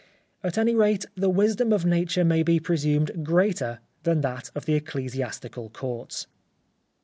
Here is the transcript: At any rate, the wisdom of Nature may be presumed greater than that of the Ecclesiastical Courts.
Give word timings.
At 0.43 0.57
any 0.57 0.73
rate, 0.73 1.05
the 1.13 1.29
wisdom 1.29 1.71
of 1.71 1.85
Nature 1.85 2.25
may 2.25 2.41
be 2.41 2.59
presumed 2.59 3.23
greater 3.23 3.81
than 4.01 4.21
that 4.21 4.49
of 4.55 4.65
the 4.65 4.73
Ecclesiastical 4.73 5.69
Courts. 5.69 6.25